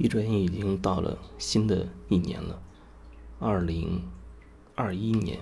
[0.00, 2.58] 一转眼已经到了新的一年了，
[3.38, 4.02] 二零
[4.74, 5.38] 二一年。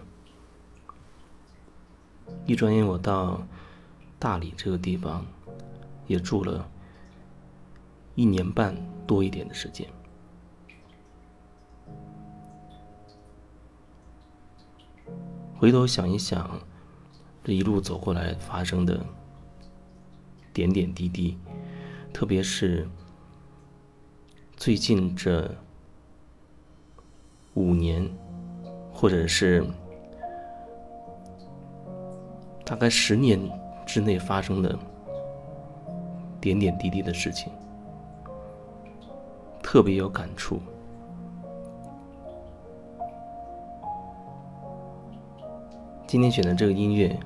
[2.44, 3.46] 一转眼我到
[4.18, 5.24] 大理这个地方
[6.08, 6.68] 也住了
[8.16, 8.76] 一年半
[9.06, 9.88] 多一点的时间。
[15.56, 16.60] 回头想一想，
[17.44, 19.06] 这一路走过来发生的
[20.52, 21.38] 点点滴滴，
[22.12, 22.88] 特别是。
[24.58, 25.48] 最近这
[27.54, 28.10] 五年，
[28.92, 29.64] 或者是
[32.64, 33.38] 大概十年
[33.86, 34.76] 之内发生的
[36.40, 37.52] 点点滴滴的事情，
[39.62, 40.58] 特别有感触。
[46.04, 47.16] 今天选的这个音乐，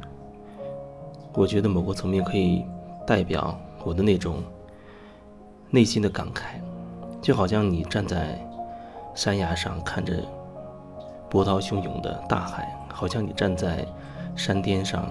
[1.32, 2.62] 我觉得某个层面可以
[3.06, 4.42] 代表我的那种
[5.70, 6.60] 内心的感慨。
[7.22, 8.36] 就好像你站在
[9.14, 10.14] 山崖上看着
[11.30, 13.86] 波涛汹涌的大海，好像你站在
[14.34, 15.08] 山巅上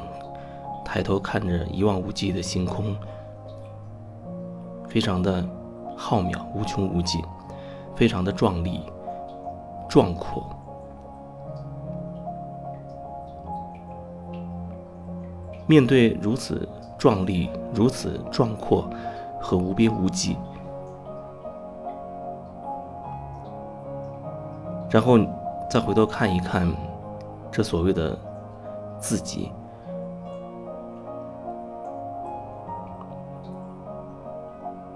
[0.83, 2.93] 抬头看着一望无际的星空，
[4.89, 5.47] 非常的
[5.95, 7.21] 浩渺、无穷无尽，
[7.95, 8.81] 非常的壮丽、
[9.87, 10.43] 壮阔。
[15.65, 18.89] 面对如此壮丽、如此壮阔
[19.39, 20.35] 和无边无际。
[24.91, 25.17] 然后
[25.69, 26.69] 再回头看一看，
[27.49, 28.17] 这所谓的
[28.99, 29.49] 自己，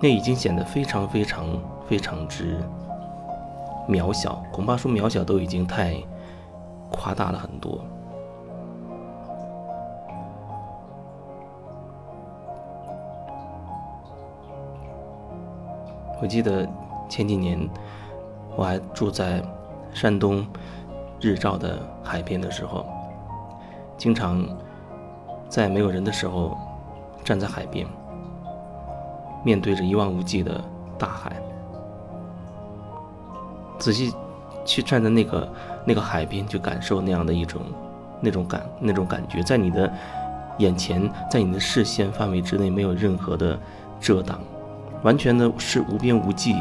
[0.01, 1.47] 那已经显得非常非常
[1.87, 2.61] 非常之
[3.87, 4.43] 渺小。
[4.51, 5.95] 恐怕说渺小都已经太
[6.91, 7.79] 夸大了很多。
[16.21, 16.67] 我记得
[17.07, 17.57] 前几年
[18.57, 19.41] 我还住在。
[19.95, 20.45] 山东
[21.21, 22.85] 日照的海边的时候，
[23.97, 24.45] 经常
[25.47, 26.57] 在没有人的时候
[27.23, 27.87] 站在海边，
[29.41, 30.61] 面对着一望无际的
[30.99, 31.31] 大海，
[33.79, 34.13] 仔细
[34.65, 35.53] 去站在那个
[35.85, 37.61] 那个海边，就感受那样的一种
[38.19, 39.89] 那种感那种感觉，在你的
[40.57, 43.57] 眼前，在你的视线范围之内，没有任何的
[44.01, 44.41] 遮挡，
[45.03, 46.53] 完全的是无边无际。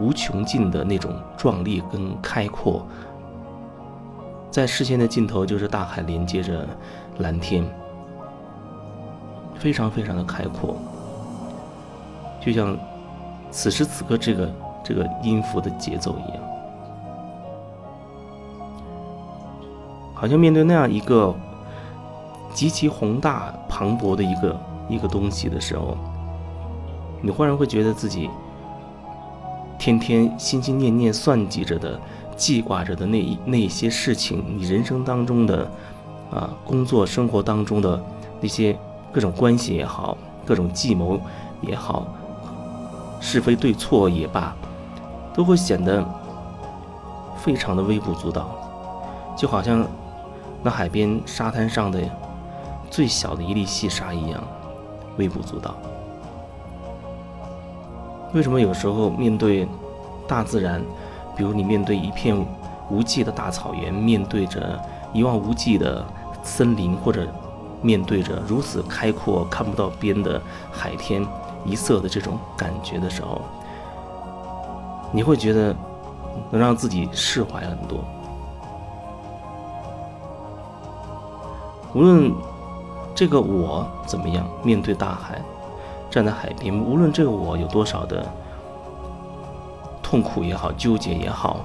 [0.00, 2.86] 无穷尽的那种壮丽跟开阔，
[4.50, 6.66] 在视线的尽头就是大海连接着
[7.18, 7.64] 蓝天，
[9.58, 10.76] 非常非常的开阔，
[12.40, 12.76] 就像
[13.50, 14.52] 此时此刻这个
[14.84, 16.42] 这个音符的节奏一样，
[20.14, 21.34] 好像面对那样一个
[22.52, 25.96] 极其宏大磅礴的一个一个东西的时候，
[27.22, 28.28] 你忽然会觉得自己。
[29.78, 32.00] 天天心心念念算计着的、
[32.36, 35.70] 记挂着的那一那些事情，你人生当中的，
[36.30, 38.02] 啊，工作生活当中的
[38.40, 38.76] 那些
[39.12, 41.20] 各种关系也好，各种计谋
[41.60, 42.06] 也好，
[43.20, 44.54] 是非对错也罢，
[45.34, 46.04] 都会显得
[47.38, 48.50] 非常的微不足道，
[49.36, 49.86] 就好像
[50.62, 52.00] 那海边沙滩上的
[52.90, 54.42] 最小的一粒细沙一样，
[55.18, 55.76] 微不足道。
[58.36, 59.66] 为什么有时候面对
[60.28, 60.82] 大自然，
[61.34, 62.36] 比如你面对一片
[62.90, 64.78] 无际的大草原，面对着
[65.14, 66.04] 一望无际的
[66.42, 67.26] 森林，或者
[67.80, 70.38] 面对着如此开阔看不到边的
[70.70, 71.26] 海天
[71.64, 73.40] 一色的这种感觉的时候，
[75.12, 75.74] 你会觉得
[76.50, 78.04] 能让自己释怀很多。
[81.94, 82.30] 无论
[83.14, 85.40] 这个我怎么样面对大海。
[86.16, 88.26] 站在海边，无论这个我有多少的
[90.02, 91.62] 痛苦也好，纠结也好，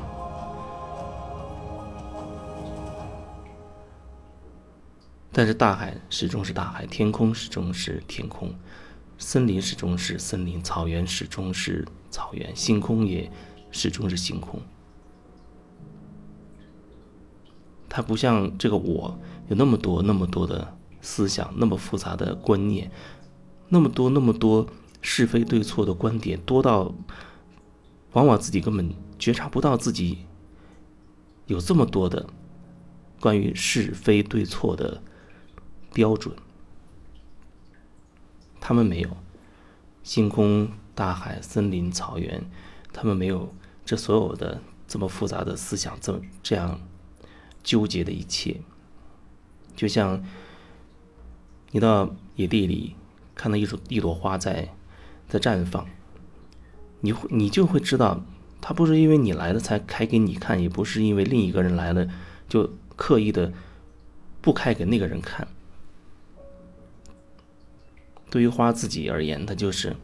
[5.31, 8.53] 但是大海始终是大海，天空始终是天空，
[9.17, 13.31] 森林始终是森林，草原始终是草原，星空也
[13.71, 14.59] 始终是星空。
[17.87, 19.17] 它不像这个我
[19.47, 22.91] 有那么多那么多的思想，那么复杂的观念。
[23.73, 24.67] 那么多那么多
[25.01, 26.93] 是非对错的观点，多到
[28.11, 30.25] 往往自己根本觉察不到自己
[31.47, 32.27] 有这么多的
[33.21, 35.01] 关于是非对错的
[35.93, 36.35] 标准。
[38.59, 39.15] 他们没有
[40.03, 42.43] 星空、大海、森林、草原，
[42.91, 46.81] 他们没有这所有的这么复杂的思想，这么这样
[47.63, 48.59] 纠结的一切。
[49.77, 50.21] 就像
[51.71, 52.97] 你到野地里。
[53.35, 54.69] 看到一朵一朵花在
[55.27, 55.85] 在绽放，
[56.99, 58.23] 你会你就会知道
[58.59, 62.07] 他不是因为你来了才开给你看，也不是因为另一个人来了
[62.47, 63.51] 就刻意的
[64.41, 65.47] 不开给那个人看。
[68.29, 69.95] 对于花自己而言，它就是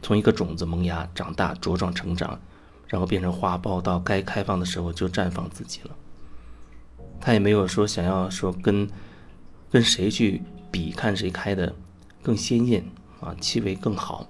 [0.00, 2.40] 从一个种子萌芽、长大、茁壮成长，
[2.86, 5.96] 然后变成花苞，到该开放的时候就绽放自己了。
[7.20, 8.88] 他也没有说想要说跟
[9.70, 11.74] 跟谁去比，看谁开的
[12.22, 12.84] 更鲜艳
[13.20, 14.26] 啊，气味更好，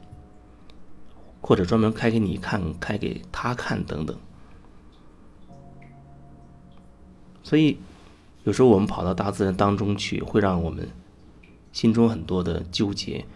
[1.40, 4.16] 或者专门开给你看、开给他看等等。
[7.42, 7.78] 所以，
[8.44, 10.88] 有时候我们跑到大自然当中去，会让我们。
[11.72, 13.26] 心中很多的纠结，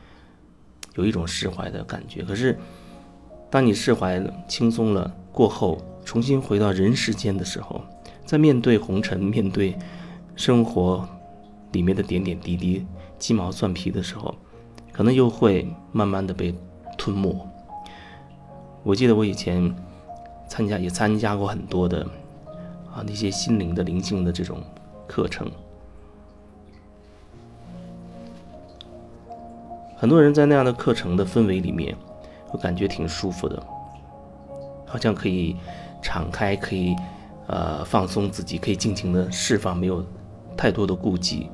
[0.94, 2.22] 有一种释怀的感觉。
[2.22, 2.58] 可是，
[3.50, 7.84] 当你释怀了、轻松了过后，重新回到人世间的时候，
[8.24, 9.76] 在面对红尘、面对
[10.36, 11.06] 生活
[11.72, 12.86] 里面的点点滴滴、
[13.18, 14.34] 鸡毛蒜皮的时候，
[14.92, 16.54] 可能又会慢慢的被
[16.96, 17.34] 吞没。
[18.82, 19.74] 我记得我以前
[20.48, 22.02] 参加也参加过很多的
[22.92, 24.58] 啊那些心灵的灵性的这种
[25.06, 25.50] 课程。
[29.96, 31.94] 很多人在那样的课程的氛围里面，
[32.52, 33.62] 我感觉挺舒服的，
[34.86, 35.54] 好像可以
[36.00, 36.96] 敞开，可以
[37.46, 40.02] 呃放松自己，可以尽情的释放，没有
[40.56, 41.50] 太多的顾忌，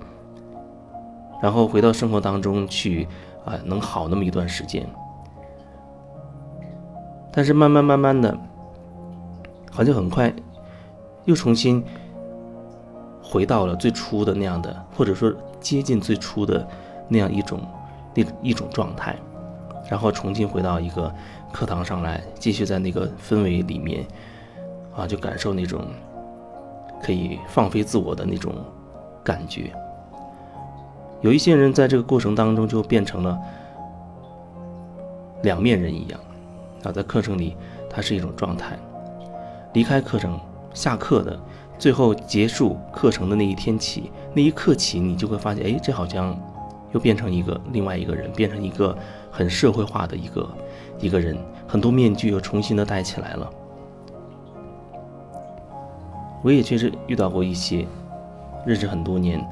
[1.41, 3.06] 然后回到生活当中去
[3.44, 4.87] 啊，能好那么一段时间。
[7.33, 8.37] 但是慢慢慢慢的，
[9.71, 10.33] 好像很快
[11.25, 11.85] 又重新
[13.23, 16.67] 回到了最初的那样的，或者说接近最初的
[17.09, 17.61] 那样一种。
[18.19, 19.15] 那一种状态，
[19.91, 21.15] 然后重新回到一个
[21.53, 24.06] 课堂上来，继续在那个氛围里面，
[24.97, 25.85] 啊，就感受那种
[27.03, 28.55] 可以放飞自我的那种
[29.23, 29.71] 感觉。
[31.20, 33.38] 有一些人在这个过程当中就变成了
[35.42, 36.20] 两面人一样，
[36.84, 37.56] 啊，在课程里
[37.88, 38.78] 它是一种状态，
[39.72, 40.38] 离开课程
[40.74, 41.38] 下课的
[41.78, 46.36] 最后结束课程的那一天起，那一刻起，你就会发现，哎，这好像。
[46.92, 48.96] 又变成一个另外一个人，变成一个
[49.30, 50.48] 很社会化的一个
[50.98, 51.36] 一个人，
[51.66, 53.50] 很多面具又重新的戴起来了。
[56.42, 57.84] 我也确实遇到过一些
[58.64, 59.46] 认识很多年，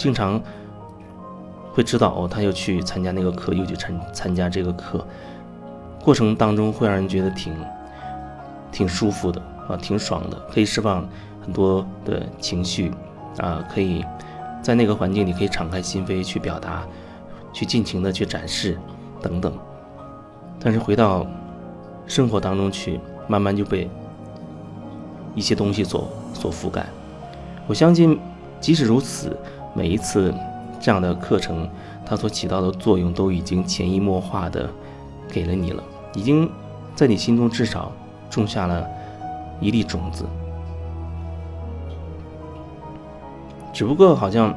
[0.00, 0.40] 经常
[1.74, 5.06] 会知道哦，他又去参加那个课，又去参参加这个课，
[6.02, 7.54] 过程当中会让人觉得挺
[8.72, 9.38] 挺舒服的
[9.68, 11.06] 啊，挺爽的，可以释放
[11.42, 12.90] 很多的情绪
[13.36, 14.02] 啊，可以。
[14.62, 16.82] 在那个环境里，可以敞开心扉去表达，
[17.52, 18.78] 去尽情的去展示，
[19.20, 19.52] 等等。
[20.58, 21.26] 但是回到
[22.06, 23.88] 生活当中去，慢慢就被
[25.34, 26.86] 一些东西所所覆盖。
[27.66, 28.18] 我相信，
[28.60, 29.34] 即使如此，
[29.74, 30.34] 每一次
[30.80, 31.68] 这样的课程，
[32.04, 34.68] 它所起到的作用都已经潜移默化的
[35.28, 35.82] 给了你了，
[36.14, 36.50] 已经
[36.94, 37.92] 在你心中至少
[38.28, 38.86] 种下了
[39.60, 40.24] 一粒种子。
[43.72, 44.54] 只不过好像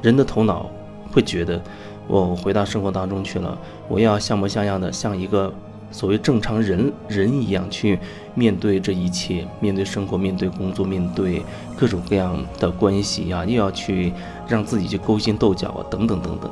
[0.00, 0.66] 人的头脑
[1.12, 1.60] 会觉得，
[2.08, 3.56] 我回到生活当中去了，
[3.88, 5.52] 我要像模像样的像一个
[5.92, 7.98] 所谓正常人人一样去
[8.34, 11.44] 面对这一切，面对生活，面对工作，面对
[11.78, 14.12] 各种各样的关系啊，又要去
[14.48, 16.50] 让自己去勾心斗角啊，等等等等。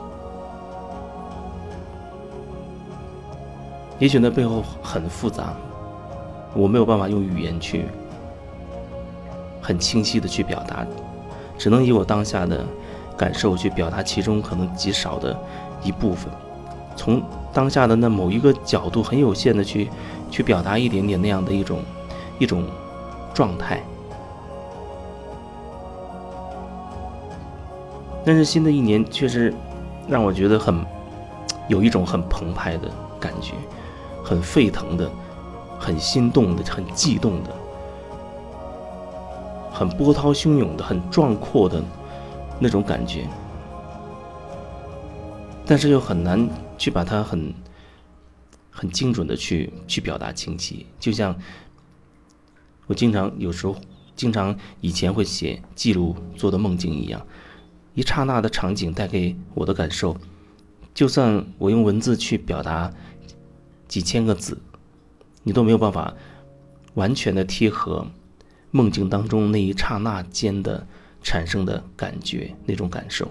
[3.99, 5.55] 也许那背后很复杂，
[6.55, 7.87] 我没有办法用语言去。
[9.63, 10.87] 很清晰的去表达，
[11.59, 12.65] 只能以我当下的
[13.17, 15.39] 感受去表达其中可能极少的
[15.85, 16.33] 一部分，
[16.97, 19.89] 从当下的那某一个角度很有限的去
[20.31, 21.83] 去表达一点点那样的一种
[22.39, 22.65] 一种
[23.35, 23.83] 状态。
[28.25, 29.53] 但是新的一年确实
[30.07, 30.85] 让我觉得很
[31.69, 32.89] 有一种很澎湃的
[33.19, 33.55] 感觉，
[34.23, 35.11] 很沸腾的，
[35.79, 37.51] 很心动的，很悸动的。
[39.73, 41.83] 很波涛汹涌的、很壮阔的
[42.59, 43.27] 那种感觉，
[45.71, 47.55] 但是又很难去把它很
[48.73, 50.85] 很精准的去去表达清晰。
[50.99, 51.39] 就像
[52.89, 53.77] 我经常有时候
[54.17, 57.25] 经常以前会写记录做的梦境一样，
[57.95, 60.17] 一刹那的场景带给我的感受，
[60.93, 62.93] 就算我用文字去表达
[63.87, 64.59] 几千个字，
[65.45, 66.13] 你都没有办法
[66.95, 68.05] 完全的贴合。
[68.73, 70.85] 梦境当中那一刹那间的
[71.23, 73.31] 产生的感觉，那种感受。